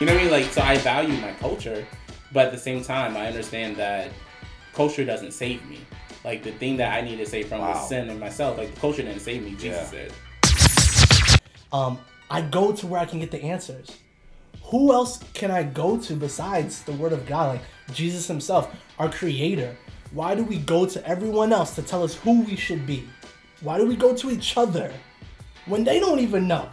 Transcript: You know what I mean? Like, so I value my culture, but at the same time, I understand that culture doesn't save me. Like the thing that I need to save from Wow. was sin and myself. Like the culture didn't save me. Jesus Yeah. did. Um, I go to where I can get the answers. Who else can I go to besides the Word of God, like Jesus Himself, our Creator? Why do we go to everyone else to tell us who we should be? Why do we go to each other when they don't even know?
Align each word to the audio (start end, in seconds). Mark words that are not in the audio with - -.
You 0.00 0.06
know 0.06 0.12
what 0.14 0.20
I 0.20 0.24
mean? 0.24 0.32
Like, 0.32 0.46
so 0.52 0.60
I 0.60 0.76
value 0.78 1.14
my 1.20 1.32
culture, 1.34 1.86
but 2.32 2.46
at 2.46 2.52
the 2.52 2.58
same 2.58 2.82
time, 2.82 3.16
I 3.16 3.26
understand 3.26 3.76
that 3.76 4.10
culture 4.72 5.04
doesn't 5.04 5.32
save 5.32 5.64
me. 5.68 5.80
Like 6.24 6.42
the 6.42 6.52
thing 6.52 6.76
that 6.78 6.92
I 6.92 7.00
need 7.00 7.16
to 7.18 7.26
save 7.26 7.48
from 7.48 7.60
Wow. 7.60 7.74
was 7.74 7.88
sin 7.88 8.08
and 8.10 8.18
myself. 8.18 8.58
Like 8.58 8.74
the 8.74 8.80
culture 8.80 9.02
didn't 9.02 9.20
save 9.20 9.44
me. 9.44 9.52
Jesus 9.52 9.92
Yeah. 9.92 10.00
did. 10.08 10.12
Um, 11.72 11.98
I 12.30 12.40
go 12.40 12.72
to 12.72 12.86
where 12.86 13.00
I 13.00 13.04
can 13.04 13.20
get 13.20 13.30
the 13.30 13.42
answers. 13.42 13.90
Who 14.64 14.92
else 14.92 15.20
can 15.34 15.50
I 15.50 15.62
go 15.62 15.98
to 15.98 16.14
besides 16.14 16.82
the 16.82 16.92
Word 16.92 17.12
of 17.12 17.26
God, 17.26 17.56
like 17.56 17.62
Jesus 17.94 18.26
Himself, 18.26 18.74
our 18.98 19.10
Creator? 19.10 19.76
Why 20.12 20.34
do 20.34 20.42
we 20.42 20.58
go 20.58 20.86
to 20.86 21.06
everyone 21.06 21.52
else 21.52 21.74
to 21.76 21.82
tell 21.82 22.02
us 22.02 22.14
who 22.14 22.40
we 22.42 22.56
should 22.56 22.86
be? 22.86 23.04
Why 23.60 23.78
do 23.78 23.86
we 23.86 23.94
go 23.96 24.14
to 24.14 24.30
each 24.30 24.56
other 24.56 24.92
when 25.66 25.84
they 25.84 26.00
don't 26.00 26.20
even 26.20 26.48
know? 26.48 26.68